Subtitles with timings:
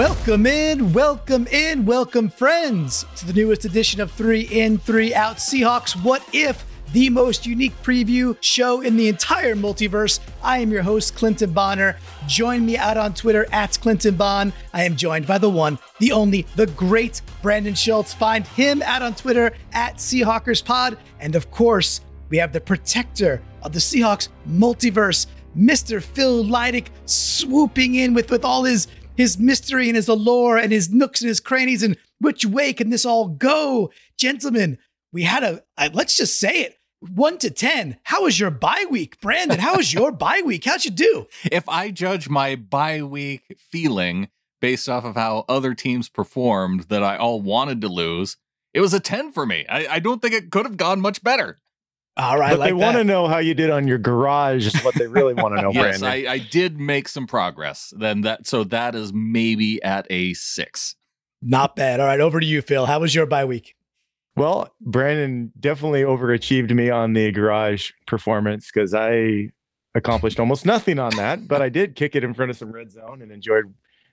[0.00, 5.36] Welcome in, welcome in, welcome friends to the newest edition of Three In, Three Out
[5.36, 5.94] Seahawks.
[6.02, 6.64] What if?
[6.94, 10.18] The most unique preview show in the entire multiverse.
[10.42, 11.98] I am your host, Clinton Bonner.
[12.26, 14.54] Join me out on Twitter at Clinton Bon.
[14.72, 18.14] I am joined by the one, the only, the great Brandon Schultz.
[18.14, 20.96] Find him out on Twitter at Seahawkers Pod.
[21.20, 26.02] And of course, we have the protector of the Seahawks multiverse, Mr.
[26.02, 28.86] Phil Leidick, swooping in with, with all his
[29.20, 32.90] his mystery and his allure and his nooks and his crannies and which way can
[32.90, 33.90] this all go?
[34.16, 34.78] Gentlemen,
[35.12, 35.62] we had a,
[35.92, 37.98] let's just say it, one to 10.
[38.04, 39.20] How was your bye week?
[39.20, 40.64] Brandon, how was your bye week?
[40.64, 41.26] How'd you do?
[41.50, 44.28] If I judge my bye week feeling
[44.60, 48.36] based off of how other teams performed that I all wanted to lose,
[48.74, 49.66] it was a 10 for me.
[49.68, 51.58] I, I don't think it could have gone much better.
[52.16, 54.66] All right, but like they want to know how you did on your garage.
[54.66, 56.28] Is what they really want to know, yes, Brandon.
[56.28, 57.94] I, I did make some progress.
[57.96, 60.96] Then that so that is maybe at a six.
[61.40, 62.00] Not bad.
[62.00, 62.86] All right, over to you, Phil.
[62.86, 63.74] How was your bye week?
[64.36, 69.50] Well, Brandon definitely overachieved me on the garage performance because I
[69.94, 72.92] accomplished almost nothing on that, but I did kick it in front of some red
[72.92, 73.72] zone and enjoyed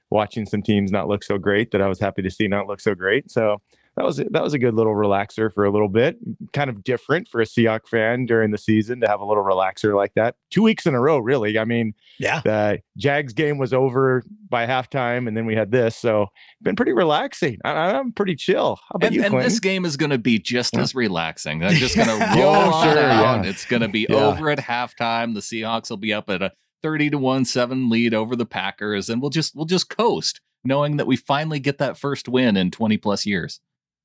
[0.09, 2.79] watching some teams not look so great that I was happy to see not look
[2.79, 3.29] so great.
[3.29, 3.61] So
[3.98, 6.17] that was that was a good little relaxer for a little bit.
[6.53, 9.95] Kind of different for a Seahawk fan during the season to have a little relaxer
[9.95, 10.36] like that.
[10.52, 11.58] Two weeks in a row, really.
[11.58, 12.42] I mean, yeah.
[12.45, 16.28] The Jags game was over by halftime, and then we had this, so
[16.62, 17.58] been pretty relaxing.
[17.66, 18.80] I, am pretty chill.
[18.88, 20.81] How about and, you, and this game is going to be just yeah.
[20.81, 21.58] as relaxing.
[21.58, 23.44] They're just going to roll oh, on sure, down.
[23.44, 23.50] Yeah.
[23.50, 24.16] It's going to be yeah.
[24.16, 25.34] over at halftime.
[25.34, 26.52] The Seahawks will be up at a
[26.84, 30.98] thirty to one seven lead over the Packers, and we'll just we'll just coast, knowing
[30.98, 33.59] that we finally get that first win in twenty plus years.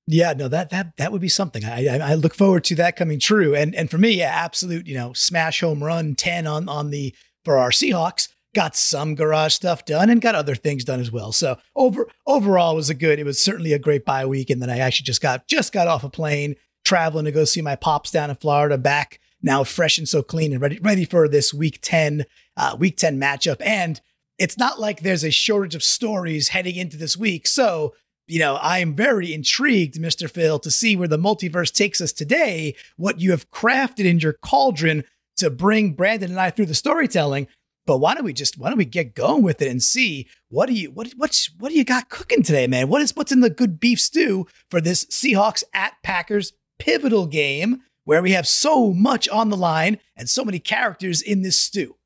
[0.07, 1.65] Yeah, no, that that that would be something.
[1.65, 3.55] I, I, I look forward to that coming true.
[3.55, 7.15] And and for me, yeah, absolute, you know, smash home run ten on on the
[7.45, 8.29] for our Seahawks.
[8.55, 11.33] Got some garage stuff done and got other things done as well.
[11.33, 13.19] So over overall, was a good.
[13.19, 14.51] It was certainly a great bye week.
[14.51, 17.63] And then I actually just got just got off a plane, traveling to go see
[17.63, 18.77] my pops down in Florida.
[18.77, 22.27] Back now, fresh and so clean and ready ready for this week ten
[22.57, 23.57] uh, week ten matchup.
[23.65, 24.01] And
[24.39, 27.47] it's not like there's a shortage of stories heading into this week.
[27.47, 27.95] So
[28.27, 30.31] you know, I am very intrigued, Mr.
[30.31, 34.35] Phil, to see where the multiverse takes us today, what you have crafted in your
[34.35, 35.05] cauldron
[35.37, 37.49] to bring Brandon and I through the storytelling.
[37.85, 40.67] But why don't we just why don't we get going with it and see what
[40.67, 42.89] do you what what's what do you got cooking today, man?
[42.89, 47.81] What is what's in the good beef stew for this Seahawks at Packers pivotal game
[48.05, 51.97] where we have so much on the line and so many characters in this stew?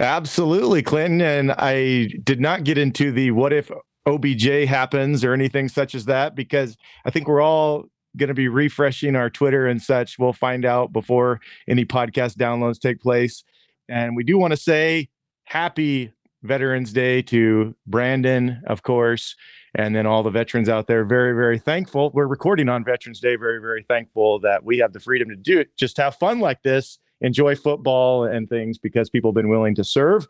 [0.00, 1.20] Absolutely, Clinton.
[1.20, 3.70] And I did not get into the what if
[4.06, 7.86] OBJ happens or anything such as that because I think we're all
[8.16, 10.18] going to be refreshing our Twitter and such.
[10.18, 13.44] We'll find out before any podcast downloads take place.
[13.88, 15.08] And we do want to say
[15.44, 16.12] happy
[16.42, 19.34] Veterans Day to Brandon, of course,
[19.74, 21.04] and then all the veterans out there.
[21.04, 22.10] Very, very thankful.
[22.14, 23.36] We're recording on Veterans Day.
[23.36, 26.62] Very, very thankful that we have the freedom to do it, just have fun like
[26.62, 30.26] this, enjoy football and things because people have been willing to serve.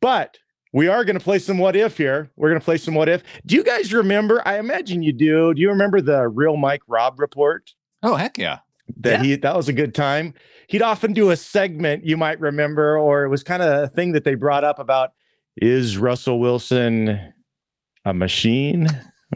[0.00, 0.38] But
[0.72, 2.30] we are going to play some what if here.
[2.36, 3.22] We're going to play some what if.
[3.46, 4.42] Do you guys remember?
[4.46, 5.54] I imagine you do.
[5.54, 7.70] Do you remember the real Mike Robb report?
[8.02, 8.58] Oh, heck yeah.
[9.00, 9.22] That Yeah.
[9.22, 10.34] he that was a good time.
[10.68, 14.12] He'd often do a segment you might remember, or it was kind of a thing
[14.12, 15.10] that they brought up about
[15.60, 17.18] is Russell Wilson
[18.04, 18.86] a machine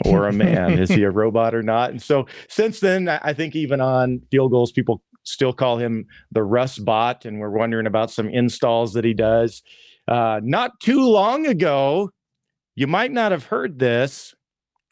[0.07, 0.79] or a man?
[0.79, 1.91] is he a robot or not?
[1.91, 6.07] And so since then, I I think even on field goals, people still call him
[6.31, 9.63] the Russ bot, and we're wondering about some installs that he does.
[10.09, 12.11] Uh, not too long ago,
[12.75, 14.35] you might not have heard this,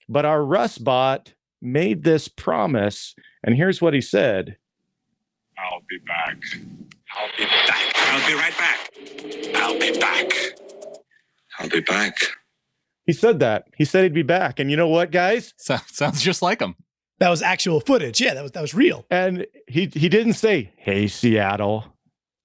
[0.09, 4.57] but our Russ bot made this promise, and here's what he said.
[5.59, 6.39] I'll be back.
[7.15, 7.93] I'll be back.
[7.97, 8.91] I'll be right back.
[9.57, 10.33] I'll be back.
[11.59, 12.17] I'll be back.
[13.07, 13.67] He said that.
[13.77, 14.61] He said he'd be back.
[14.61, 15.53] And you know what, guys?
[15.57, 16.77] So, sounds just like him.
[17.19, 18.21] That was actual footage.
[18.21, 19.05] Yeah, that was that was real.
[19.11, 21.85] And he he didn't say, "Hey Seattle,"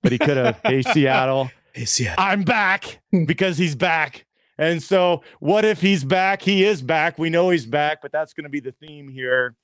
[0.03, 2.15] but he could have, "Hey Seattle, Yeah.
[2.17, 4.25] I'm back," because he's back.
[4.57, 6.41] And so, what if he's back?
[6.41, 7.19] He is back.
[7.19, 9.55] We know he's back, but that's going to be the theme here.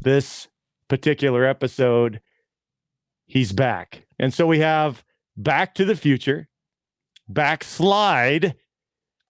[0.00, 0.48] This
[0.88, 2.20] particular episode,
[3.26, 4.06] he's back.
[4.18, 5.02] And so we have
[5.36, 6.48] Back to the Future,
[7.28, 8.54] Backslide,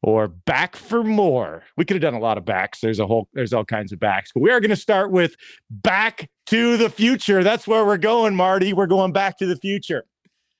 [0.03, 1.62] or Back for More.
[1.76, 2.81] We could have done a lot of backs.
[2.81, 5.37] There's a whole, there's all kinds of backs, but we are going to start with
[5.70, 7.43] Back to the Future.
[7.43, 8.75] That's where we're going, Marty.
[8.75, 10.05] We're going back to the future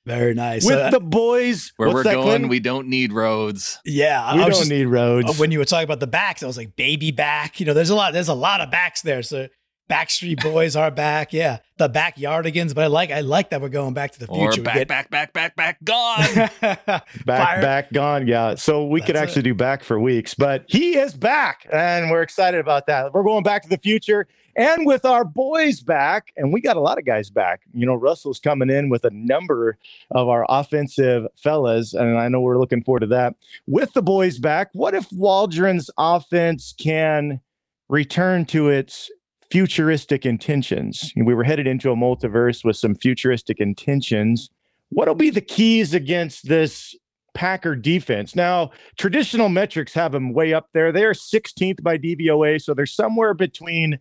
[0.05, 0.65] Very nice.
[0.65, 1.71] with Uh, the boys.
[1.77, 2.49] Where What's we're going, Clinton?
[2.49, 3.79] we don't need roads.
[3.85, 5.29] yeah, I we was don't just- need roads.
[5.29, 7.59] Uh, when you were talking about the backs, I was like baby back.
[7.59, 8.11] You know, there's a lot.
[8.13, 9.23] There's a lot of backs there.
[9.23, 9.47] So
[9.89, 11.33] Backstreet Boys are back.
[11.33, 12.73] Yeah, the backyardigans.
[12.73, 14.61] But I like I like that we're going back to the future.
[14.61, 16.49] We back, get- back, back, back, back, gone.
[16.61, 18.27] Back, Fire- back, gone.
[18.27, 18.55] Yeah.
[18.55, 22.21] So we could That's actually do back for weeks, but he is back and we're
[22.21, 23.13] excited about that.
[23.13, 26.79] We're going back to the future and with our boys back, and we got a
[26.79, 27.61] lot of guys back.
[27.73, 29.77] You know, Russell's coming in with a number
[30.11, 33.35] of our offensive fellas, and I know we're looking forward to that.
[33.67, 37.41] With the boys back, what if Waldron's offense can
[37.89, 39.09] return to its
[39.53, 41.13] futuristic intentions?
[41.15, 44.49] We were headed into a multiverse with some futuristic intentions.
[44.89, 46.95] What'll be the keys against this
[47.35, 48.35] Packer defense?
[48.35, 50.91] Now, traditional metrics have them way up there.
[50.91, 53.99] They're 16th by DVOA, so they're somewhere between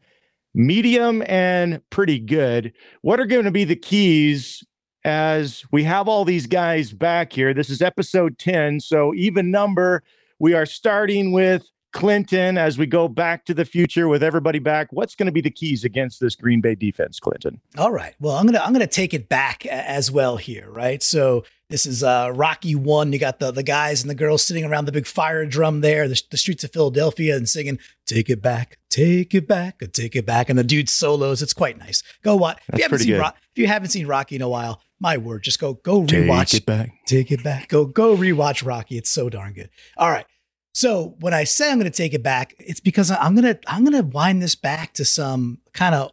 [0.54, 2.72] medium and pretty good.
[3.02, 4.64] What are going to be the keys
[5.04, 7.52] as we have all these guys back here?
[7.52, 10.02] This is episode 10, so even number.
[10.38, 14.88] We are starting with Clinton as we go back to the future with everybody back.
[14.92, 17.60] What's going to be the keys against this Green Bay defense, Clinton?
[17.78, 18.14] All right.
[18.20, 21.02] Well, I'm gonna I'm gonna take it back as well here, right?
[21.02, 23.12] So this is uh, Rocky One.
[23.12, 26.08] You got the the guys and the girls sitting around the big fire drum there,
[26.08, 30.26] the, the streets of Philadelphia, and singing "Take It Back, Take It Back, Take It
[30.26, 31.42] Back," and the dude solos.
[31.42, 32.02] It's quite nice.
[32.22, 32.60] Go watch.
[32.68, 33.18] If you haven't seen.
[33.18, 36.50] Rock, if you haven't seen Rocky in a while, my word, just go go rewatch.
[36.50, 36.92] Take it back.
[37.06, 37.68] Take it back.
[37.68, 38.98] Go go rewatch Rocky.
[38.98, 39.70] It's so darn good.
[39.96, 40.26] All right.
[40.74, 43.60] So when I say I'm going to take it back, it's because I'm going to
[43.66, 46.12] I'm going to wind this back to some kind of.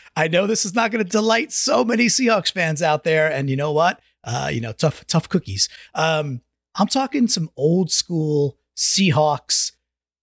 [0.16, 3.50] I know this is not going to delight so many Seahawks fans out there, and
[3.50, 4.00] you know what?
[4.22, 5.68] Uh, you know, tough tough cookies.
[5.94, 6.40] Um,
[6.76, 9.72] I'm talking some old school Seahawks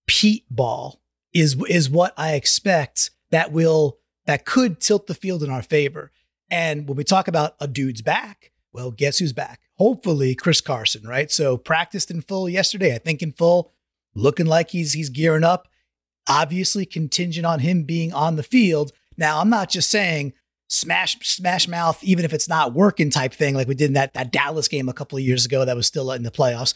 [0.08, 1.02] Pete ball
[1.34, 6.12] is is what I expect that will that could tilt the field in our favor.
[6.50, 9.62] And when we talk about a dude's back, well, guess who's back?
[9.78, 11.32] Hopefully, Chris Carson, right?
[11.32, 13.73] So practiced in full yesterday, I think in full,
[14.16, 15.68] looking like he's he's gearing up.
[16.28, 18.92] Obviously, contingent on him being on the field.
[19.18, 20.34] Now, I'm not just saying
[20.74, 24.14] smash smash mouth, even if it's not working type thing, like we did in that
[24.14, 26.74] that Dallas game a couple of years ago that was still in the playoffs.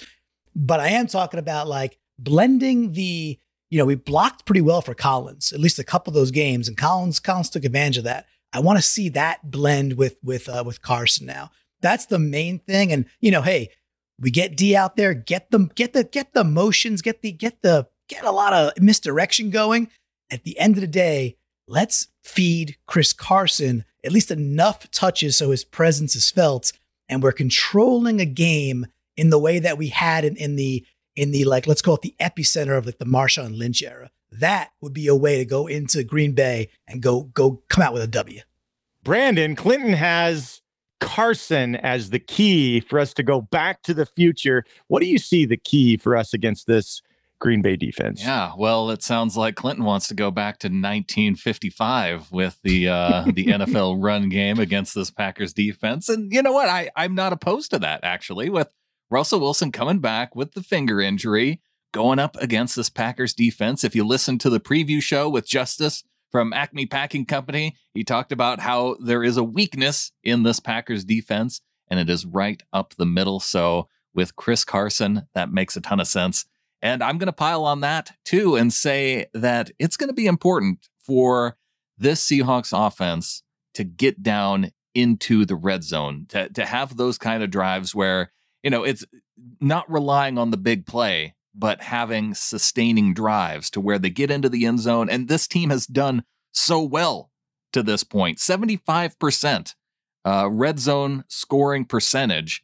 [0.55, 4.93] But I am talking about like blending the, you know, we blocked pretty well for
[4.93, 8.25] Collins, at least a couple of those games, and Collins Collins took advantage of that.
[8.53, 11.51] I want to see that blend with with uh, with Carson now.
[11.81, 12.91] That's the main thing.
[12.91, 13.69] And you know, hey,
[14.19, 17.61] we get D out there, get them, get the get the motions, get the get
[17.61, 19.89] the get a lot of misdirection going.
[20.29, 21.37] At the end of the day,
[21.67, 26.71] let's feed Chris Carson at least enough touches so his presence is felt,
[27.09, 30.85] and we're controlling a game in the way that we had in, in the
[31.15, 34.09] in the like let's call it the epicenter of like the Marshawn Lynch era.
[34.31, 37.93] That would be a way to go into Green Bay and go go come out
[37.93, 38.41] with a W.
[39.03, 40.61] Brandon Clinton has
[40.99, 44.63] Carson as the key for us to go back to the future.
[44.87, 47.01] What do you see the key for us against this
[47.39, 48.21] Green Bay defense?
[48.23, 53.23] Yeah, well, it sounds like Clinton wants to go back to 1955 with the uh,
[53.25, 56.69] the NFL run game against this Packers defense, and you know what?
[56.69, 58.49] I I'm not opposed to that actually.
[58.49, 58.69] With
[59.09, 61.61] Russell Wilson coming back with the finger injury,
[61.93, 63.83] going up against this Packers defense.
[63.83, 68.31] If you listen to the preview show with Justice from Acme Packing Company, he talked
[68.31, 72.95] about how there is a weakness in this Packers defense, and it is right up
[72.95, 73.39] the middle.
[73.39, 76.45] So with Chris Carson, that makes a ton of sense.
[76.81, 80.27] And I'm going to pile on that too and say that it's going to be
[80.27, 81.57] important for
[81.97, 87.43] this Seahawks offense to get down into the red zone, to, to have those kind
[87.43, 88.31] of drives where,
[88.63, 89.05] you know, it's
[89.59, 94.49] not relying on the big play, but having sustaining drives to where they get into
[94.49, 95.09] the end zone.
[95.09, 97.31] And this team has done so well
[97.73, 99.73] to this point 75%
[100.25, 102.63] uh, red zone scoring percentage.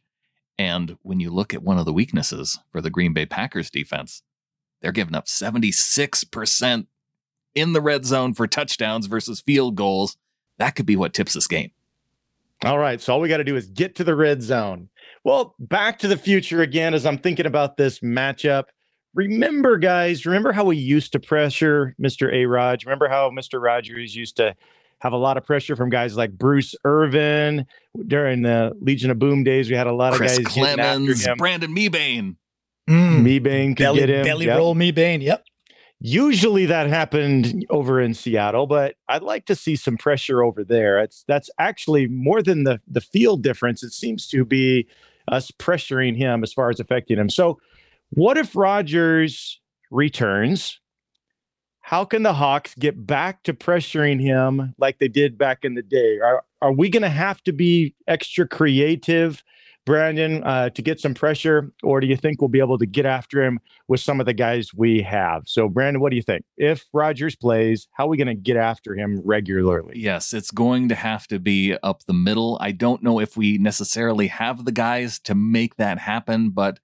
[0.58, 4.22] And when you look at one of the weaknesses for the Green Bay Packers defense,
[4.80, 6.86] they're giving up 76%
[7.54, 10.16] in the red zone for touchdowns versus field goals.
[10.58, 11.72] That could be what tips this game.
[12.64, 13.00] All right.
[13.00, 14.88] So all we got to do is get to the red zone.
[15.24, 18.64] Well, back to the future again as I'm thinking about this matchup.
[19.14, 22.32] Remember, guys, remember how we used to pressure Mr.
[22.32, 22.84] A Rod?
[22.84, 23.62] Remember how Mr.
[23.62, 24.54] Rodgers used to
[24.98, 27.66] have a lot of pressure from guys like Bruce Irvin
[28.06, 29.70] during the Legion of Boom days?
[29.70, 31.36] We had a lot Chris of guys getting after Clemons, him.
[31.36, 32.36] Brandon Mebane.
[32.88, 33.22] Mm.
[33.22, 34.24] Mebane could belly get him.
[34.24, 34.58] belly Yep.
[34.58, 35.22] roll Mebane.
[35.22, 35.44] Yep.
[36.00, 40.98] Usually that happened over in Seattle, but I'd like to see some pressure over there.
[40.98, 43.82] It's that's actually more than the the field difference.
[43.82, 44.86] It seems to be
[45.28, 47.30] us pressuring him as far as affecting him.
[47.30, 47.58] So,
[48.14, 50.80] what if Rodgers returns?
[51.80, 55.82] How can the Hawks get back to pressuring him like they did back in the
[55.82, 56.18] day?
[56.20, 59.42] Are are we going to have to be extra creative
[59.86, 63.04] Brandon, uh, to get some pressure, or do you think we'll be able to get
[63.04, 65.42] after him with some of the guys we have?
[65.46, 66.42] So, Brandon, what do you think?
[66.56, 69.94] If Rodgers plays, how are we going to get after him regularly?
[69.96, 72.56] Yes, it's going to have to be up the middle.
[72.60, 76.80] I don't know if we necessarily have the guys to make that happen, but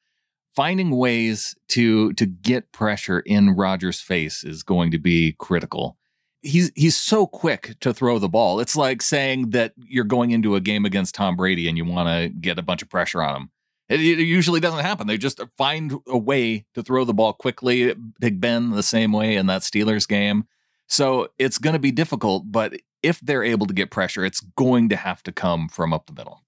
[0.54, 5.96] finding ways to to get pressure in Rodgers' face is going to be critical
[6.42, 8.60] he's he's so quick to throw the ball.
[8.60, 12.08] It's like saying that you're going into a game against Tom Brady and you want
[12.08, 13.50] to get a bunch of pressure on him.
[13.88, 15.08] It, it, usually doesn't happen.
[15.08, 17.92] They just find a way to throw the ball quickly.
[18.20, 20.44] Big Ben the same way in that Steelers game.
[20.86, 24.90] So it's going to be difficult, but if they're able to get pressure, it's going
[24.90, 26.44] to have to come from up the middle.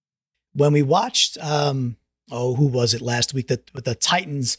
[0.53, 1.97] When we watched, um,
[2.31, 3.49] oh, who was it last week?
[3.49, 4.59] That the Titans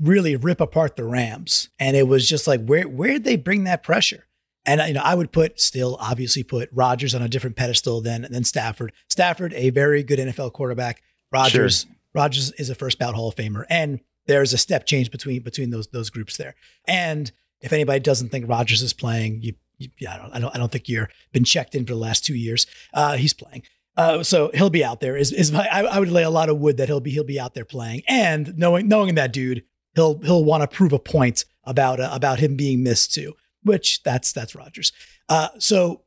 [0.00, 3.64] really rip apart the Rams, and it was just like, where where did they bring
[3.64, 4.26] that pressure?
[4.66, 8.26] And you know, I would put still obviously put Rodgers on a different pedestal than
[8.30, 8.92] than Stafford.
[9.08, 11.02] Stafford, a very good NFL quarterback.
[11.32, 11.96] Rodgers, sure.
[12.14, 15.70] Rodgers is a first bout Hall of Famer, and there's a step change between between
[15.70, 16.54] those those groups there.
[16.86, 20.58] And if anybody doesn't think Rodgers is playing, you, you I don't I don't I
[20.58, 22.66] don't think you're been checked in for the last two years.
[22.92, 23.62] Uh, he's playing.
[24.00, 25.16] Uh, so he'll be out there.
[25.16, 27.24] Is is my I, I, would lay a lot of wood that he'll be he'll
[27.24, 28.02] be out there playing.
[28.08, 29.64] And knowing knowing that dude,
[29.94, 34.02] he'll he'll want to prove a point about uh, about him being missed too which
[34.02, 34.92] that's that's Rodgers.
[35.28, 36.02] Uh, so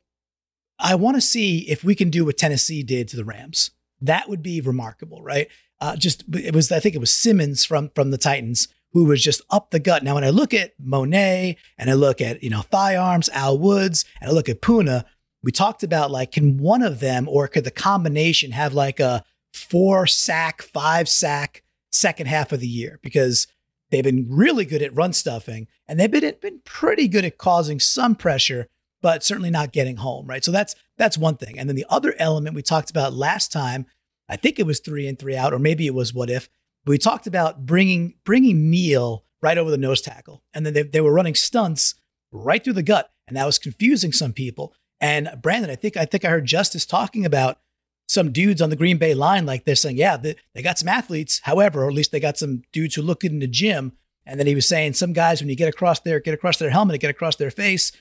[0.80, 3.72] I want to see if we can do what Tennessee did to the Rams.
[4.02, 5.48] That would be remarkable, right?
[5.80, 9.24] Uh, just it was I think it was Simmons from from the Titans who was
[9.24, 10.04] just up the gut.
[10.04, 11.58] Now when I look at Mone and
[11.90, 15.06] I look at you know Thigh Arms, Al Woods, and I look at Poona,
[15.44, 19.24] we talked about like can one of them or could the combination have like a
[19.54, 23.48] four sack, five sack second half of the year because
[23.94, 27.80] They've been really good at run stuffing, and they've been, been pretty good at causing
[27.80, 28.68] some pressure,
[29.04, 30.44] but certainly not getting home, right?
[30.44, 31.60] So that's that's one thing.
[31.60, 33.86] And then the other element we talked about last time,
[34.28, 36.50] I think it was three and three out, or maybe it was what if.
[36.88, 41.02] we talked about bringing bringing Neal right over the nose tackle, and then they, they
[41.02, 41.94] were running stunts
[42.32, 44.74] right through the gut, and that was confusing some people.
[45.04, 47.60] And Brandon, I think I think I heard Justice talking about
[48.08, 50.88] some dudes on the Green Bay line, like they're saying, yeah, they, they got some
[50.88, 51.42] athletes.
[51.44, 53.92] However, or at least they got some dudes who look good in the gym.
[54.26, 56.70] And then he was saying some guys, when you get across their get across their
[56.70, 57.92] helmet, get across their face,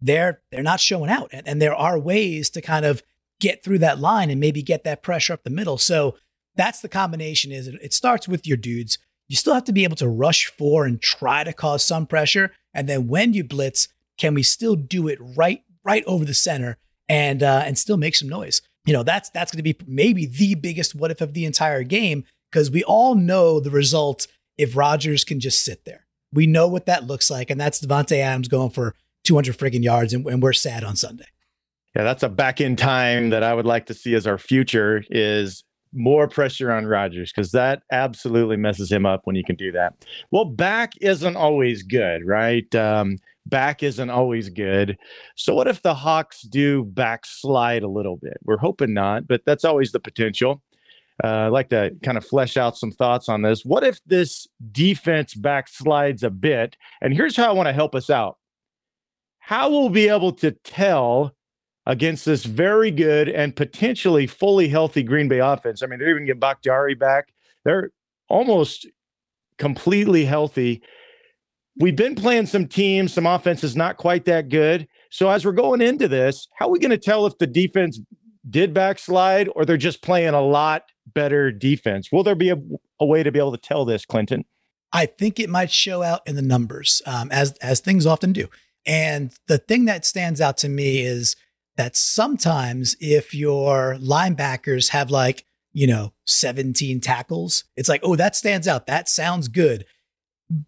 [0.00, 1.28] they're they're not showing out.
[1.32, 3.02] And, and there are ways to kind of
[3.40, 5.76] get through that line and maybe get that pressure up the middle.
[5.76, 6.16] So
[6.54, 7.50] that's the combination.
[7.50, 8.98] Is it, it starts with your dudes.
[9.26, 12.52] You still have to be able to rush for and try to cause some pressure.
[12.72, 16.78] And then when you blitz, can we still do it right right over the center
[17.08, 18.62] and uh, and still make some noise?
[18.84, 21.82] you know, that's that's going to be maybe the biggest what if of the entire
[21.82, 24.26] game because we all know the result
[24.58, 26.06] if Rodgers can just sit there.
[26.32, 30.12] We know what that looks like, and that's Davante Adams going for 200 friggin' yards,
[30.12, 31.26] and, and we're sad on Sunday.
[31.96, 35.04] Yeah, that's a back in time that I would like to see as our future
[35.10, 39.70] is more pressure on Rodgers because that absolutely messes him up when you can do
[39.72, 40.04] that.
[40.32, 42.72] Well, back isn't always good, right?
[42.74, 44.96] Um, back isn't always good.
[45.36, 48.38] So, what if the Hawks do backslide a little bit?
[48.44, 50.62] We're hoping not, but that's always the potential.
[51.22, 53.64] Uh, I'd like to kind of flesh out some thoughts on this.
[53.64, 56.76] What if this defense backslides a bit?
[57.00, 58.38] And here's how I want to help us out.
[59.38, 61.36] How we'll we be able to tell
[61.86, 65.82] against this very good and potentially fully healthy Green Bay offense?
[65.82, 67.28] I mean, they're even getting Bakhtiari back.
[67.64, 67.90] They're
[68.28, 68.88] almost
[69.58, 70.82] completely healthy
[71.76, 74.86] we've been playing some teams, some offenses not quite that good.
[75.10, 78.00] So as we're going into this, how are we going to tell if the defense
[78.48, 82.10] did backslide or they're just playing a lot better defense?
[82.12, 82.56] Will there be a,
[83.00, 84.44] a way to be able to tell this, Clinton?
[84.92, 88.48] I think it might show out in the numbers, um, as as things often do.
[88.86, 91.34] And the thing that stands out to me is
[91.76, 98.36] that sometimes if your linebackers have like you know 17 tackles, it's like oh that
[98.36, 98.86] stands out.
[98.86, 99.84] That sounds good.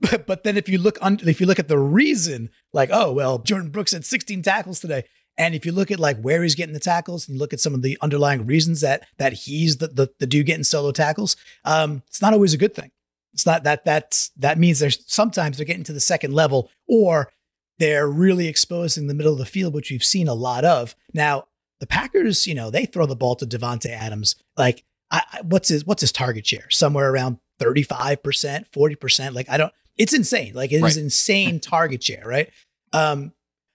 [0.00, 3.12] But, but then if you look on, if you look at the reason, like, oh,
[3.12, 5.04] well, Jordyn Brooks had 16 tackles today.
[5.38, 7.60] And if you look at like where he's getting the tackles and you look at
[7.60, 11.36] some of the underlying reasons that that he's the the, the dude getting solo tackles,
[11.64, 12.90] um, it's not always a good thing.
[13.34, 17.30] It's not that that's that means there's sometimes they're getting to the second level or
[17.78, 20.94] they're really exposing the middle of the field, which we've seen a lot of.
[21.12, 21.44] Now,
[21.80, 24.36] the Packers, you know, they throw the ball to Davante Adams.
[24.56, 26.70] Like, I, what's his what's his target share?
[26.70, 29.34] Somewhere around 35%, 40%.
[29.34, 30.54] Like I don't, it's insane.
[30.54, 30.88] Like it right.
[30.88, 32.50] is insane target share, right?
[32.92, 33.32] Um,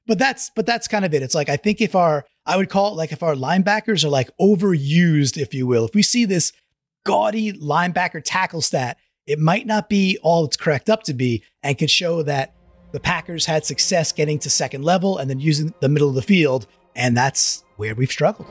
[0.07, 1.21] but that's but that's kind of it.
[1.21, 4.09] It's like I think if our I would call it like if our linebackers are
[4.09, 6.51] like overused, if you will, if we see this
[7.05, 8.97] gaudy linebacker tackle stat,
[9.27, 12.55] it might not be all it's cracked up to be and could show that
[12.91, 16.21] the Packers had success getting to second level and then using the middle of the
[16.21, 16.67] field.
[16.95, 18.47] And that's where we've struggled.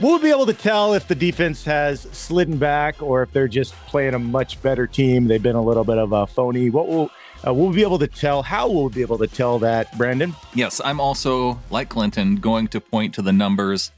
[0.00, 3.74] We'll be able to tell if the defense has slidden back or if they're just
[3.86, 5.26] playing a much better team.
[5.26, 6.70] They've been a little bit of a phony.
[6.70, 7.10] What will
[7.46, 8.42] uh, we'll be able to tell?
[8.42, 10.34] How we'll we be able to tell that, Brandon?
[10.54, 13.92] Yes, I'm also like Clinton going to point to the numbers,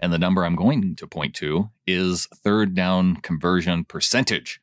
[0.00, 4.60] and the number I'm going to point to is third down conversion percentage,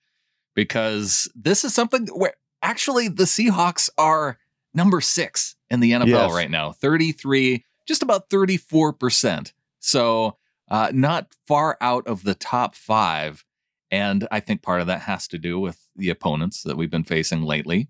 [0.54, 4.38] because this is something where actually the Seahawks are
[4.74, 6.34] number six in the NFL Yes.
[6.34, 9.54] right now, 33, just about 34 percent.
[9.80, 10.36] So
[10.70, 13.44] uh, not far out of the top five.
[13.92, 17.04] And I think part of that has to do with the opponents that we've been
[17.04, 17.90] facing lately.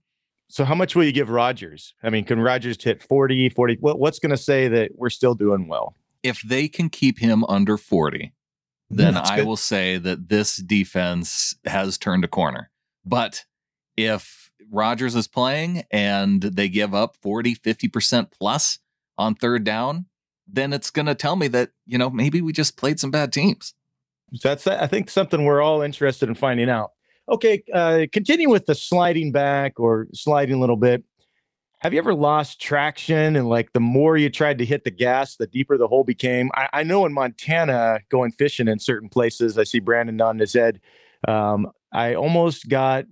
[0.50, 1.94] So how much will you give Rodgers?
[2.04, 3.78] I mean, can Rodgers hit 40, 40?
[3.80, 5.96] What, what's going to say that we're still doing well?
[6.22, 8.34] If they can keep him under 40,
[8.90, 9.48] then That's I good.
[9.48, 12.70] will say that this defense has turned a corner.
[13.04, 13.46] But
[13.98, 18.80] if Rodgers is playing and they give up 40, 50% plus
[19.18, 20.06] on third down,
[20.48, 23.34] then it's going to tell me that, you know, maybe we just played some bad
[23.34, 23.74] teams.
[24.44, 26.92] That's, I think, something we're all interested in finding out.
[27.30, 31.04] Okay, uh, continue with the sliding back or sliding a little bit.
[31.80, 35.36] Have you ever lost traction and like the more you tried to hit the gas,
[35.36, 36.50] the deeper the hole became?
[36.56, 40.54] I, I know in Montana, going fishing in certain places, I see Brandon nodding his
[40.54, 40.80] head.
[41.28, 43.06] Um, I almost got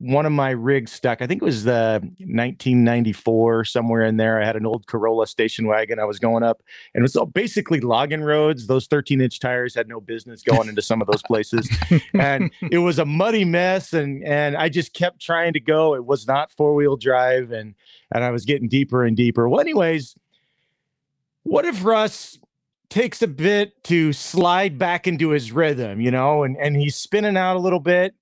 [0.00, 1.20] one of my rigs stuck.
[1.20, 4.40] I think it was the 1994 somewhere in there.
[4.40, 5.98] I had an old Corolla station wagon.
[5.98, 6.62] I was going up,
[6.94, 8.66] and it was all basically logging roads.
[8.66, 11.68] Those 13 inch tires had no business going into some of those places,
[12.14, 13.92] and it was a muddy mess.
[13.92, 15.94] And and I just kept trying to go.
[15.94, 17.74] It was not four wheel drive, and
[18.14, 19.50] and I was getting deeper and deeper.
[19.50, 20.16] Well, anyways,
[21.42, 22.38] what if Russ
[22.88, 27.36] takes a bit to slide back into his rhythm, you know, and and he's spinning
[27.36, 28.14] out a little bit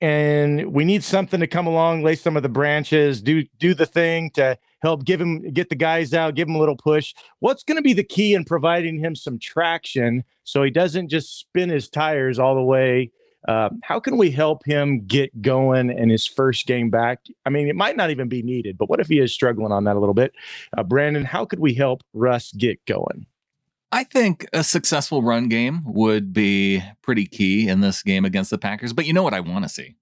[0.00, 3.86] and we need something to come along, lay some of the branches, do do the
[3.86, 7.14] thing to help give him get the guys out, give him a little push.
[7.40, 11.38] What's going to be the key in providing him some traction so he doesn't just
[11.38, 13.10] spin his tires all the way?
[13.48, 17.20] Uh, how can we help him get going in his first game back?
[17.46, 19.84] I mean, it might not even be needed, but what if he is struggling on
[19.84, 20.32] that a little bit?
[20.76, 23.26] Uh, Brandon, how could we help Russ get going?
[23.92, 28.58] I think a successful run game would be pretty key in this game against the
[28.58, 28.92] Packers.
[28.92, 29.96] But you know what I want to see?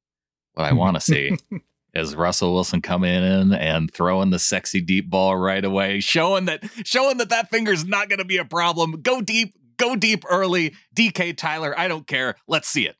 [0.54, 1.36] What I want to see
[1.94, 6.64] is Russell Wilson come in and throwing the sexy deep ball right away, showing that
[6.84, 9.00] showing that that finger's not going to be a problem.
[9.00, 10.74] Go deep, go deep early.
[10.94, 12.34] DK Tyler, I don't care.
[12.46, 12.96] Let's see it.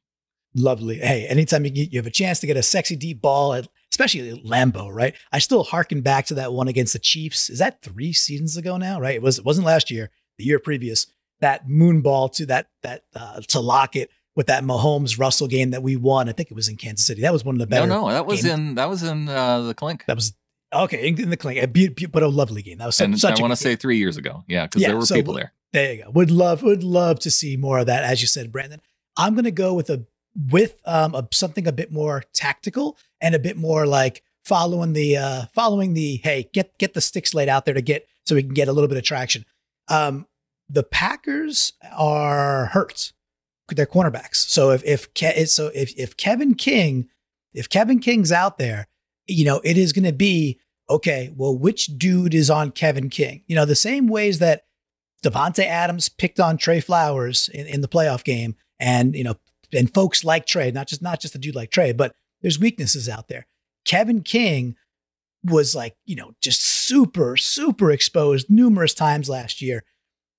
[0.54, 0.98] Lovely.
[0.98, 3.68] Hey, anytime you, get, you have a chance to get a sexy deep ball, at,
[3.92, 5.14] especially Lambeau, right?
[5.30, 7.50] I still harken back to that one against the Chiefs.
[7.50, 8.98] Is that three seasons ago now?
[8.98, 9.16] Right?
[9.16, 9.38] It was.
[9.38, 10.10] It wasn't last year.
[10.38, 11.07] The year previous.
[11.40, 15.83] That moon ball to that that uh, to Lockett with that Mahomes Russell game that
[15.83, 16.29] we won.
[16.29, 17.22] I think it was in Kansas City.
[17.22, 17.87] That was one of the better.
[17.87, 18.55] no, no, that was games.
[18.55, 20.05] in that was in uh, the clink.
[20.07, 20.33] That was
[20.72, 21.62] okay in, in the clink.
[21.62, 22.79] A be- be- but a lovely game.
[22.79, 24.44] That was such, and such I want to say three years ago.
[24.46, 25.53] Yeah, because Yeah, there were so people there.
[25.72, 26.11] There you go.
[26.11, 28.81] Would love would love to see more of that, as you said, Brandon.
[29.16, 30.07] I'm going to go with a
[30.51, 35.16] with um a, something a bit more tactical and a bit more like following the
[35.16, 38.42] uh following the hey get get the sticks laid out there to get so we
[38.44, 39.44] can get a little bit of traction.
[39.88, 40.27] Um,
[40.68, 43.12] the Packers are hurt.
[43.70, 44.37] They're cornerbacks.
[44.37, 47.09] So if if Ke- so if if Kevin King
[47.52, 48.87] if Kevin King's out there,
[49.26, 51.33] you know it is going to be okay.
[51.37, 53.42] Well, which dude is on Kevin King?
[53.46, 54.62] You know the same ways that
[55.24, 59.35] Davante Adams picked on Tre Flowers in, in the playoff game, and you know,
[59.72, 63.09] and folks like Tre, not just not just a dude like Tre, but there's weaknesses
[63.09, 63.46] out there.
[63.85, 64.76] Kevin King
[65.44, 69.85] was like, you know, just super, super exposed numerous times last year.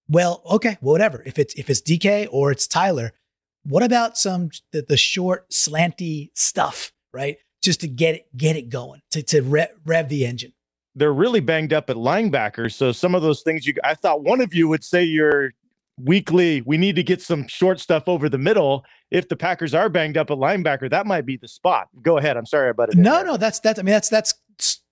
[0.09, 1.21] Well, okay, well, whatever.
[1.25, 3.13] If it's if it's DK or it's Tyler,
[3.63, 7.37] what about some the, the short, slanty stuff, right?
[7.61, 10.53] Just to get it get it going, to to rev, rev the engine.
[10.95, 12.73] they're really banged up at linebacker.
[12.73, 15.51] So some of those things you I thought one of you would say you're
[16.03, 18.85] weekly, we need to get some short stuff over the middle.
[19.11, 21.89] If the Packers are banged up at linebacker, that might be the spot.
[22.01, 22.37] Go ahead.
[22.37, 22.95] I'm sorry about it.
[22.95, 23.79] No, no, that's that's.
[23.79, 24.33] I mean, that's that's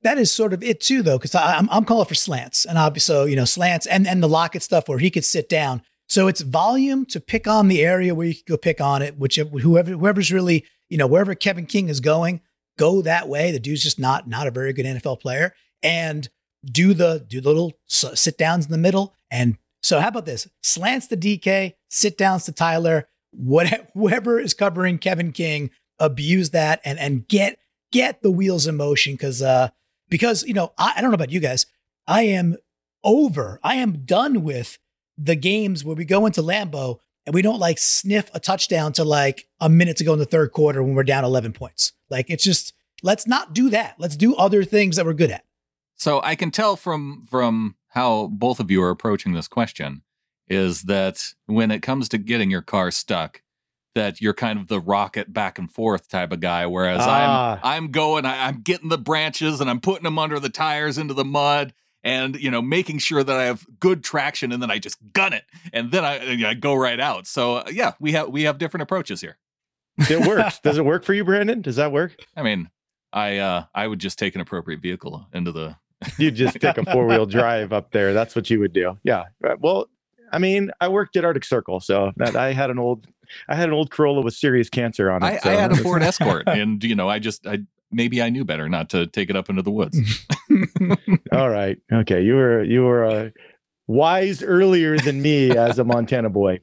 [0.08, 3.14] that is sort of it too, though, because I'm I'm calling for slants, and obviously,
[3.14, 5.82] so, you know, slants and and the Lockett stuff where he could sit down.
[6.08, 9.18] So it's volume to pick on the area where you could go pick on it.
[9.18, 12.40] Which whoever whoever's really you know wherever Kevin King is going,
[12.80, 13.52] go that way.
[13.52, 16.30] The dude's just not not a very good NFL player, and
[16.64, 19.14] do the do the little sit downs in the middle.
[19.30, 20.48] And so how about this?
[20.64, 23.10] Slants to DK, sit downs to Tyler.
[23.32, 27.60] What whoever is covering Kevin King, abuse that and and get
[27.92, 29.70] get the wheels in motion because uh
[30.10, 31.66] because you know I, I don't know about you guys
[32.08, 32.58] i am
[33.04, 34.78] over i am done with
[35.18, 39.04] the games where we go into lambeau and we don't like sniff a touchdown to
[39.04, 41.92] like a minute to go in the third quarter when we're down 11 points.
[42.10, 43.96] Like it's just let's not do that.
[44.00, 45.44] Let's do other things that we're good at.
[45.96, 50.04] So I can tell from from how both of you are approaching this question
[50.48, 53.42] is that when it comes to getting your car stuck,
[53.98, 56.66] that you're kind of the rocket back and forth type of guy.
[56.66, 57.60] Whereas Ah.
[57.64, 60.98] I'm I'm going, I, I'm getting the branches and I'm putting them under the tires
[60.98, 61.74] into the mud.
[62.04, 65.34] And you know, making sure that I have good traction, and then I just gun
[65.34, 67.28] it, and then I, I go right out.
[67.28, 69.38] So uh, yeah, we have we have different approaches here.
[70.10, 70.60] It works.
[70.60, 71.62] Does it work for you, Brandon?
[71.62, 72.16] Does that work?
[72.38, 72.70] I mean,
[73.12, 75.76] I uh I would just take an appropriate vehicle into the
[76.18, 78.14] You'd just take a four wheel drive up there.
[78.14, 78.98] That's what you would do.
[79.04, 79.24] Yeah.
[79.60, 79.90] Well,
[80.32, 83.08] I mean, I worked at Arctic Circle, so that I had an old,
[83.48, 85.26] I had an old Corolla with serious cancer on it.
[85.26, 87.60] I, so I had a Ford Escort, and you know, I just I
[87.92, 90.26] maybe I knew better not to take it up into the woods.
[91.32, 91.78] All right.
[91.92, 92.22] Okay.
[92.22, 93.30] You were you were uh,
[93.88, 96.60] wise earlier than me as a Montana boy.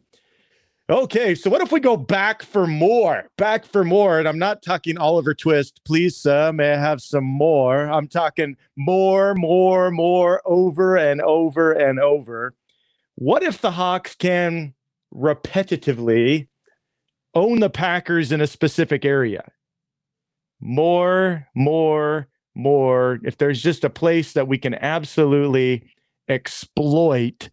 [0.90, 3.30] Okay, so what if we go back for more?
[3.38, 5.80] Back for more, and I'm not talking Oliver Twist.
[5.86, 7.86] Please, sir, may I have some more?
[7.86, 12.52] I'm talking more, more, more, over and over and over.
[13.14, 14.74] What if the Hawks can
[15.14, 16.48] repetitively
[17.34, 19.50] own the Packers in a specific area?
[20.60, 23.18] More, more, more.
[23.24, 25.90] If there's just a place that we can absolutely
[26.28, 27.50] exploit,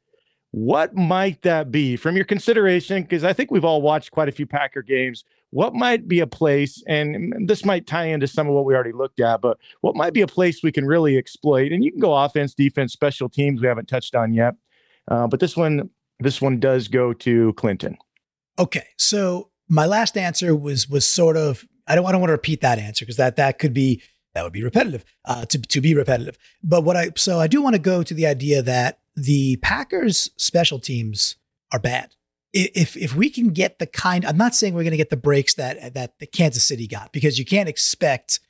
[0.52, 3.04] what might that be from your consideration?
[3.04, 5.24] Because I think we've all watched quite a few Packer games.
[5.50, 8.94] What might be a place, and this might tie into some of what we already
[8.94, 11.74] looked at, but what might be a place we can really exploit?
[11.74, 13.62] And you can go offense, defense, special teams.
[13.62, 14.56] We haven't touched on yet,
[15.10, 15.90] uh, but this one,
[16.20, 17.98] this one does go to Clinton.
[18.58, 22.34] Okay, so my last answer was was sort of I don't I don't want to
[22.34, 24.04] repeat that answer because that that could be
[24.36, 26.38] that would be repetitive uh, to to be repetitive.
[26.62, 30.30] But what I so I do want to go to the idea that the Packers
[30.36, 31.38] special teams
[31.72, 32.16] are bad.
[32.54, 35.18] If if we can get the kind, I'm not saying we're going to get the
[35.18, 38.42] breaks that that the Kansas City got because you can't expect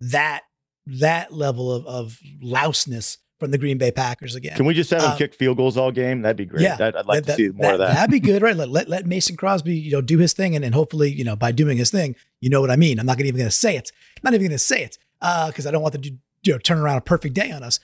[0.00, 0.44] that
[0.86, 4.54] that level of of louseness from the Green Bay Packers again.
[4.56, 6.22] Can we just have him Um, kick field goals all game?
[6.22, 6.62] That'd be great.
[6.62, 7.94] yeah, That, I'd like to see more of that.
[7.94, 8.54] That'd be good, right?
[8.54, 11.34] Let, let let Mason Crosby, you know, do his thing, and, and hopefully, you know,
[11.34, 13.00] by doing his thing, you know what I mean.
[13.00, 13.90] I'm not gonna even going to say it.
[14.18, 16.10] I'm not even going to say it because I don't want to do,
[16.44, 17.80] you know turn around a perfect day on us.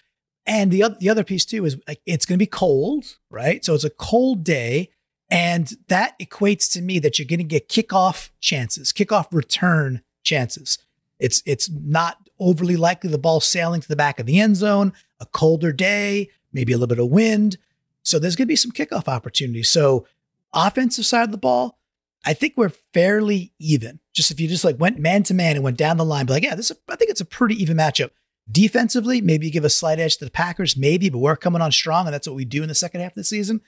[0.46, 3.64] And the other the other piece too is like it's going to be cold, right?
[3.64, 4.90] So it's a cold day,
[5.30, 10.78] and that equates to me that you're going to get kickoff chances, kickoff return chances.
[11.18, 14.92] It's it's not overly likely the ball sailing to the back of the end zone.
[15.20, 17.56] A colder day, maybe a little bit of wind.
[18.02, 19.68] So there's going to be some kickoff opportunities.
[19.68, 20.06] So
[20.52, 21.78] offensive side of the ball,
[22.24, 24.00] I think we're fairly even.
[24.12, 26.32] Just if you just like went man to man and went down the line, be
[26.32, 28.10] like, yeah, this is, I think it's a pretty even matchup.
[28.50, 31.72] Defensively, maybe you give a slight edge to the Packers, maybe, but we're coming on
[31.72, 33.60] strong, and that's what we do in the second half of the season.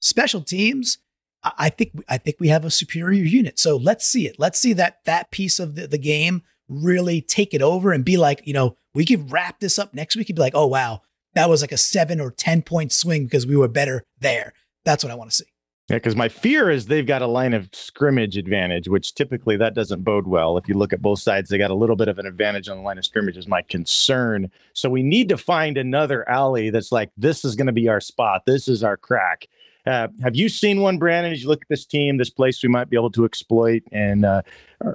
[0.00, 0.98] Special teams,
[1.42, 3.58] I think I think we have a superior unit.
[3.58, 4.36] So let's see it.
[4.38, 8.16] Let's see that that piece of the, the game really take it over and be
[8.16, 11.02] like, you know, we could wrap this up next week and be like, oh wow,
[11.34, 14.54] that was like a seven or ten point swing because we were better there.
[14.84, 15.44] That's what I want to see.
[15.88, 19.74] Yeah, because my fear is they've got a line of scrimmage advantage, which typically that
[19.74, 20.56] doesn't bode well.
[20.56, 22.76] If you look at both sides, they got a little bit of an advantage on
[22.76, 24.52] the line of scrimmage, is my concern.
[24.72, 28.00] So we need to find another alley that's like, this is going to be our
[28.00, 28.42] spot.
[28.46, 29.48] This is our crack.
[29.84, 32.68] Uh, have you seen one, Brandon, as you look at this team, this place we
[32.68, 34.42] might be able to exploit and uh,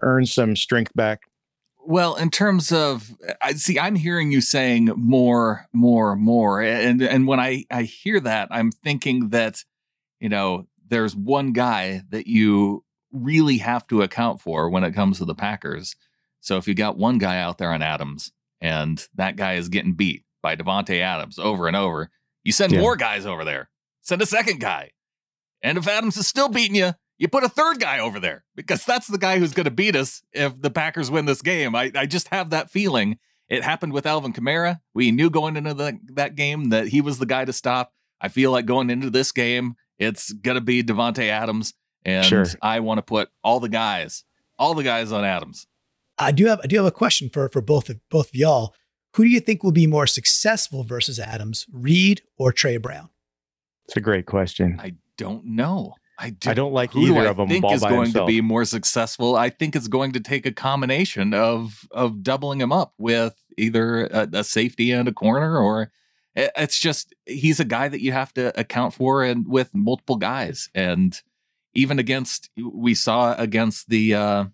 [0.02, 1.24] earn some strength back?
[1.88, 7.28] Well, in terms of, I see, I'm hearing you saying more, more, more, and and
[7.28, 9.64] when I I hear that, I'm thinking that,
[10.20, 15.20] you know, there's one guy that you really have to account for when it comes
[15.20, 15.96] to the Packers.
[16.42, 19.94] So if you got one guy out there on Adams, and that guy is getting
[19.94, 22.10] beat by Davante Adams over and over,
[22.44, 22.82] you send Yeah.
[22.82, 23.70] more guys over there.
[24.02, 24.92] Send a second guy,
[25.62, 28.86] and if Adams is still beating you, you put a third guy over there because
[28.86, 31.76] that's the guy who's going to beat us if the Packers win this game.
[31.76, 33.18] I, I just have that feeling.
[33.48, 34.80] It happened with Alvin Kamara.
[34.94, 37.94] We knew going into the, that game that he was the guy to stop.
[38.20, 41.74] I feel like going into this game, it's going to be Davante Adams.
[42.04, 42.46] And Sure.
[42.62, 44.24] I want to put all the guys,
[44.58, 45.68] all the guys on Adams.
[46.18, 48.74] I do have I do have a question for for both of both of y'all.
[49.16, 53.10] Who do you think will be more successful versus Adams, Reed or Tre Brown?
[53.86, 54.80] It's a great question.
[54.82, 55.96] I don't know.
[56.18, 58.28] I, do, I don't like who either I of them think all is going himself.
[58.28, 59.36] to be more successful.
[59.36, 64.06] I think it's going to take a combination of of doubling him up with either
[64.08, 65.92] a, a safety and a corner, or
[66.36, 70.16] it- it's just he's a guy that you have to account for and with multiple
[70.16, 70.70] guys.
[70.74, 71.20] And
[71.74, 74.46] even against we saw against the uh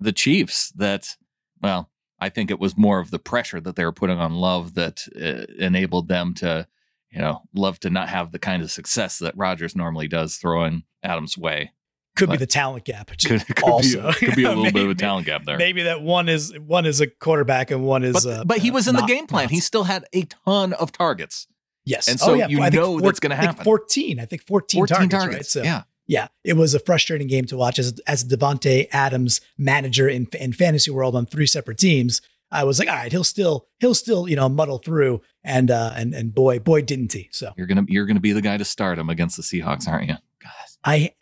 [0.00, 1.16] the Chiefs that
[1.60, 4.74] well, I think it was more of the pressure that they were putting on Love
[4.74, 6.66] that uh, enabled them to
[7.12, 10.84] you know, love to not have the kind of success that Rodgers normally does throwing
[11.02, 11.72] Adams' way.
[12.14, 13.10] Could be the talent gap.
[13.24, 15.56] Could, could also be, could be a little bit of a talent gap there.
[15.56, 18.24] Maybe that one is one is a quarterback and one is.
[18.24, 19.44] but, uh, but he was in the not- game plan.
[19.44, 19.50] not.
[19.50, 21.46] He still had a ton of targets.
[21.84, 22.08] Yes.
[22.08, 22.48] And so oh, yeah.
[22.48, 23.64] you I know four- that's I think happen.
[23.64, 24.20] 14.
[24.20, 25.34] I think 14, 14 targets, targets.
[25.34, 25.46] right?
[25.46, 25.82] So yeah.
[26.06, 30.52] yeah, it was a frustrating game to watch as as Davante Adams manager in in
[30.52, 32.20] fantasy world on three separate teams.
[32.52, 35.92] I was like, all right, he'll still he'll still you know muddle through, and uh
[35.96, 37.28] and and boy boy didn't he.
[37.32, 40.08] So You're gonna you're gonna be the guy to start him against the Seahawks, aren't
[40.08, 40.16] you?
[40.42, 40.50] God.
[40.84, 41.14] I,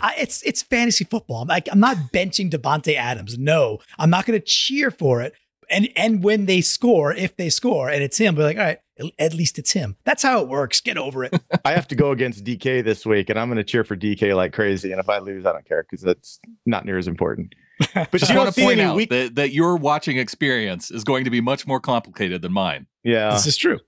[0.00, 1.42] I it's it's fantasy football.
[1.42, 3.38] I'm like I'm not benching Davante Adams.
[3.38, 5.34] No, I'm not going to cheer for it.
[5.70, 8.80] And and when they score, if they score, and it's him, be like, all right,
[9.18, 9.96] at least it's him.
[10.04, 10.80] That's how it works.
[10.80, 11.34] Get over it.
[11.64, 14.34] I have to go against DK this week, and I'm going to cheer for DK
[14.36, 14.92] like crazy.
[14.92, 17.54] And if I lose, I don't care because that's not near as important.
[17.94, 19.10] But Just you want don't to see point any out weak.
[19.10, 22.86] that, that your watching experience is going to be much more complicated than mine.
[23.02, 23.32] yeah.
[23.32, 23.78] this is true.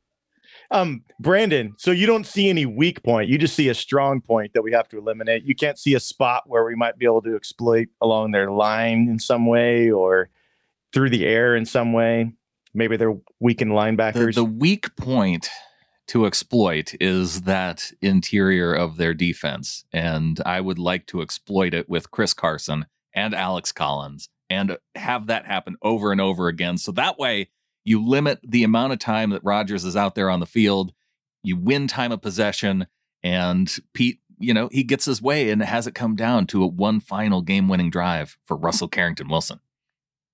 [0.70, 3.28] Um, Brandon, so you don't see any weak point.
[3.28, 5.44] You just see a strong point that we have to eliminate.
[5.44, 9.08] You can't see a spot where we might be able to exploit along their line
[9.08, 10.30] in some way or
[10.92, 12.32] through the air in some way.
[12.72, 14.34] Maybe they're weakened The, linebackers.
[14.34, 15.48] the weak point
[16.08, 19.84] to exploit is that interior of their defense.
[19.92, 25.26] And I would like to exploit it with Chris Carson and Alex Collins and have
[25.26, 26.78] that happen over and over again.
[26.78, 27.48] So that way
[27.84, 30.92] you limit the amount of time that Rodgers is out there on the field.
[31.42, 32.86] You win time of possession,
[33.22, 36.66] and Pete, you know, he gets his way and has it come down to a
[36.66, 39.60] one final game winning drive for Russell Carrington Wilson.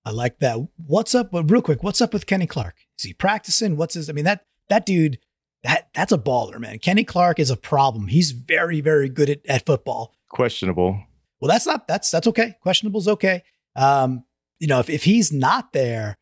[0.05, 0.59] I like that.
[0.77, 1.33] What's up?
[1.33, 2.77] But real quick, what's up with Kenny Clark?
[2.99, 3.77] Is he practicing?
[3.77, 4.09] What's his?
[4.09, 5.19] I mean that that dude
[5.65, 6.79] that that's a baller, man.
[6.79, 8.07] Kenny Clark is a problem.
[8.07, 10.15] He's very very good at, at football.
[10.29, 11.03] Questionable.
[11.41, 12.57] Well, that's not that's that's okay.
[12.61, 13.43] Questionable's okay.
[13.77, 14.25] Um,
[14.59, 16.17] you know, if if he's not there,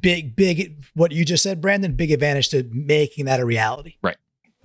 [0.00, 3.96] big big what you just said, Brandon, big advantage to making that a reality.
[4.02, 4.16] Right.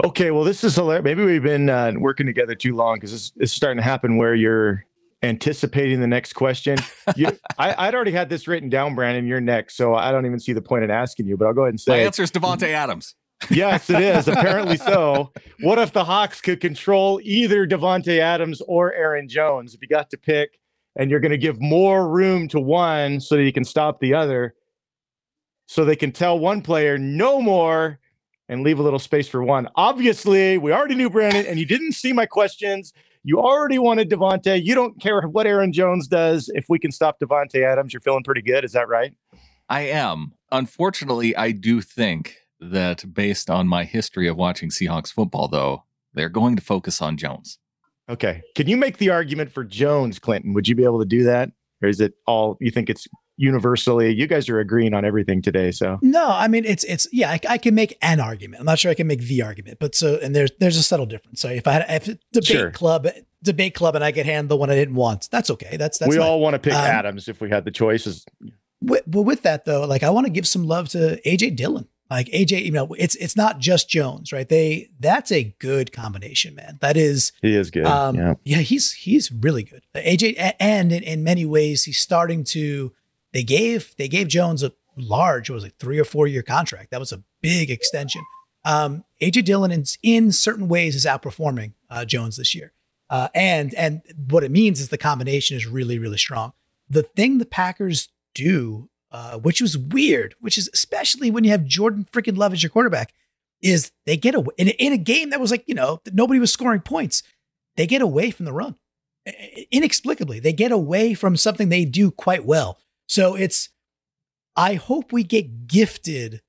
[0.03, 1.03] Okay, well, this is hilarious.
[1.03, 4.33] Maybe we've been uh, working together too long because this is starting to happen where
[4.33, 4.85] you're
[5.23, 6.77] anticipating the next question.
[7.17, 9.27] You, I, I'd already had this written down, Brandon.
[9.27, 11.35] You're next, so I don't even see the point in asking you.
[11.35, 13.15] But I'll go ahead and say My say, answer is Davante Adams.
[13.49, 14.27] Yes, it is.
[14.27, 15.31] Apparently so.
[15.61, 19.73] What if the Hawks could control either Davante Adams or Aaron Jones?
[19.73, 20.59] If you got to pick,
[20.95, 24.13] and you're going to give more room to one so that you can stop the
[24.13, 24.55] other,
[25.67, 27.99] so they can tell one player no more
[28.49, 29.67] and leave a little space for one.
[29.75, 32.91] Obviously, we already knew Brandon, and you didn't see my questions.
[33.23, 34.63] You already wanted Davante.
[34.63, 36.49] You don't care what Aaron Jones does.
[36.55, 38.65] If we can stop Davante Adams, you're feeling pretty good.
[38.65, 39.13] Is that right?
[39.69, 40.33] I am.
[40.51, 46.29] Unfortunately, I do think that based on my history of watching Seahawks football, though, they're
[46.29, 47.57] going to focus on Jones.
[48.09, 48.41] Okay.
[48.55, 50.53] Can you make the argument for Jones, Clinton?
[50.53, 51.51] Would you be able to do that?
[51.81, 54.13] Or is it all you think it's universally?
[54.13, 55.71] You guys are agreeing on everything today.
[55.71, 58.59] So No, I mean it's it's yeah, I, I can make an argument.
[58.59, 61.05] I'm not sure I can make the argument, but so and there's there's a subtle
[61.05, 61.39] difference.
[61.41, 62.71] So if I had if debate Sure.
[62.71, 63.07] club
[63.41, 65.77] debate club and I could hand the one I didn't want, that's okay.
[65.77, 66.25] That's that's we fine.
[66.27, 68.25] all want to pick Um, Adams if we had the choices.
[68.81, 71.87] With, but with that though, like I want to give some love to AJ Dillon.
[72.09, 74.49] Like AJ, you know, it's it's not just Jones, right?
[74.49, 76.79] They that's a good combination, man.
[76.81, 77.85] That is He is good.
[77.85, 78.33] um, yeah.
[78.43, 78.57] yeah.
[78.57, 79.83] he's he's really good.
[79.93, 82.93] AJ, and in, in many ways, he's starting to.
[83.31, 86.89] They gave they gave Jones a large, what was it, three or four year contract.
[86.89, 88.23] That was a big extension.
[88.65, 92.73] Um, AJ Dillon, in, in certain ways, is outperforming uh, Jones this year,
[93.11, 96.53] uh, and and what it means is the combination is really really strong.
[96.89, 101.65] The thing the Packers do, uh, which was weird, which is especially when you have
[101.65, 103.13] Jordan freaking Love as your quarterback,
[103.61, 106.39] is they get away in, a- in a game that was like you know nobody
[106.39, 107.23] was scoring points
[107.75, 108.75] they get away from the run.
[109.71, 112.77] Inexplicably they get away from something they do quite well.
[113.07, 113.69] So it's
[114.55, 116.41] i hope we get gifted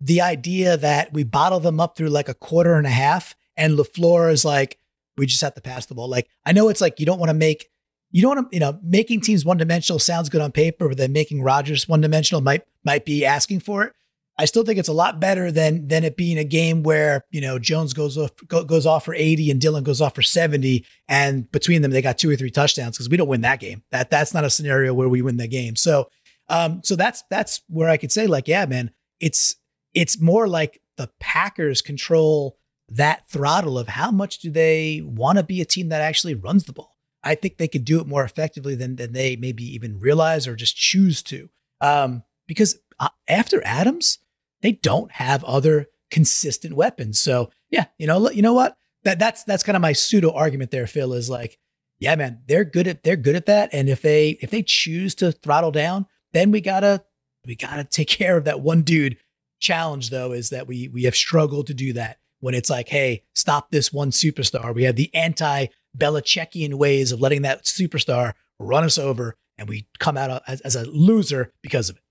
[0.00, 3.76] the idea that we bottle them up through like a quarter and a half and
[3.76, 4.78] LaFleur is like
[5.16, 6.08] we just have to pass the ball.
[6.08, 7.68] Like i know it's like you don't want to make
[8.10, 10.96] you don't want to you know making teams one dimensional sounds good on paper but
[10.96, 13.92] then making Rodgers one dimensional might might be asking for it
[14.40, 17.40] I still think it's a lot better than than it being a game where you
[17.40, 20.86] know Jones goes off go, goes off for 80 and Dillon goes off for 70
[21.08, 23.82] and between them they got two or three touchdowns because we don't win that game.
[23.90, 25.74] That that's not a scenario where we win the game.
[25.74, 26.08] So
[26.48, 29.56] um so that's that's where I could say like yeah man it's
[29.92, 32.56] it's more like the Packers control
[32.90, 36.64] that throttle of how much do they want to be a team that actually runs
[36.64, 36.96] the ball.
[37.22, 40.56] I think they could do it more effectively than than they maybe even realize or
[40.56, 41.48] just choose to.
[41.80, 44.18] Um because uh, after Adams
[44.62, 47.18] they don't have other consistent weapons.
[47.18, 48.76] So yeah, you know, you know what?
[49.04, 51.58] That that's that's kind of my pseudo argument there, Phil, is like,
[51.98, 53.70] yeah, man, they're good at they're good at that.
[53.72, 57.04] And if they if they choose to throttle down, then we gotta
[57.46, 59.16] we gotta take care of that one dude.
[59.60, 63.24] Challenge though is that we we have struggled to do that when it's like, hey,
[63.34, 64.74] stop this one superstar.
[64.74, 65.66] We have the anti
[65.98, 70.76] Belichickian ways of letting that superstar run us over, and we come out as, as
[70.76, 72.02] a loser because of it.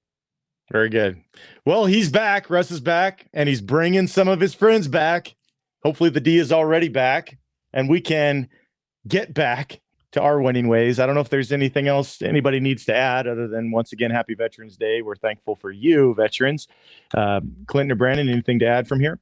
[0.72, 1.22] Very good.
[1.66, 2.50] Well, he's back.
[2.50, 5.36] Russ is back, and he's bringing some of his friends back.
[5.84, 7.38] Hopefully, the D is already back,
[7.72, 8.50] and we can
[9.08, 9.80] get back
[10.12, 11.00] to our winning ways.
[11.00, 14.12] I don't know if there's anything else anybody needs to add other than once again,
[14.12, 15.02] Happy Veterans Day.
[15.02, 16.68] We're thankful for you, veterans.
[17.14, 19.20] Uh, Clinton or Brandon, anything to add from here?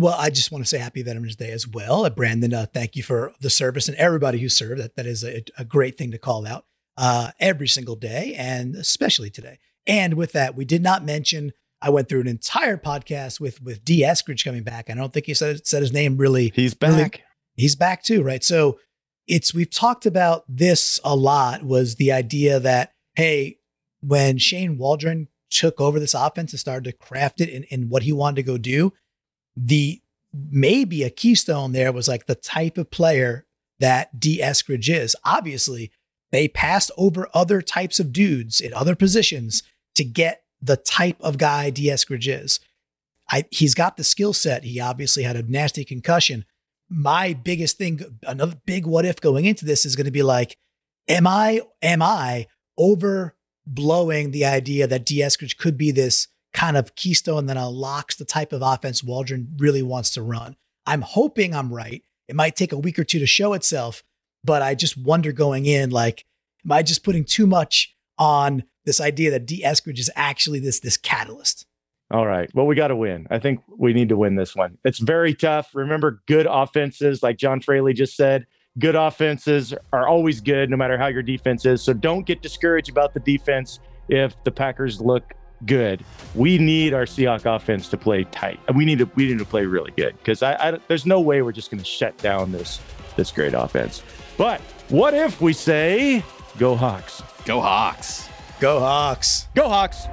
[0.00, 2.08] Well, I just want to say Happy Veterans Day as well.
[2.08, 4.80] Brandon, uh, thank you for the service and everybody who served.
[4.80, 6.64] That that is a, a great thing to call out
[6.96, 9.58] uh, every single day, and especially today.
[9.86, 11.52] And with that, we did not mention.
[11.82, 14.88] I went through an entire podcast with with Dee Eskridge coming back.
[14.88, 16.50] I don't think he said said his name really.
[16.56, 16.92] He's back.
[16.92, 17.24] Really,
[17.56, 18.42] he's back too, right?
[18.42, 18.78] So
[19.26, 21.62] it's we've talked about this a lot.
[21.62, 23.58] Was the idea that hey,
[24.00, 28.04] when Shane Waldron took over this offense and started to craft it in, in what
[28.04, 28.94] he wanted to go do,
[29.56, 30.00] the
[30.32, 33.46] maybe a keystone there was like the type of player
[33.80, 35.16] that Dee Eskridge is.
[35.24, 35.90] Obviously,
[36.30, 39.62] they passed over other types of dudes in other positions
[39.94, 42.60] to get the type of guy Dee Eskridge is.
[43.30, 44.64] I, he's got the skill set.
[44.64, 46.44] He obviously had a nasty concussion.
[46.88, 50.56] My biggest thing, another big what if going into this is going to be like,
[51.08, 52.46] am I, am I
[52.78, 58.24] overblowing the idea that Dee Eskridge could be this kind of keystone that unlocks the
[58.24, 60.56] type of offense Waldron really wants to run.
[60.86, 62.02] I'm hoping I'm right.
[62.28, 64.02] It might take a week or two to show itself,
[64.44, 66.24] but I just wonder going in, like,
[66.64, 70.80] am I just putting too much on this idea that Dee Eskridge is actually this
[70.80, 71.66] this catalyst?
[72.10, 72.50] All right.
[72.54, 73.28] Well, we got to win.
[73.30, 74.78] I think we need to win this one.
[74.84, 75.70] It's very tough.
[75.74, 78.46] Remember, good offenses, like John Fraley just said,
[78.78, 81.82] good offenses are always good, no matter how your defense is.
[81.82, 85.34] So don't get discouraged about the defense if the Packers look
[85.66, 86.04] good.
[86.34, 88.60] We need our Seahawk offense to play tight.
[88.74, 91.42] We need to we need to play really good because I, I, there's no way
[91.42, 92.80] we're just going to shut down this
[93.16, 94.02] this great offense.
[94.36, 96.24] But what if we say
[96.58, 97.22] go Hawks?
[97.44, 98.28] Go Hawks.
[98.60, 99.48] Go Hawks.
[99.54, 100.06] Go Hawks.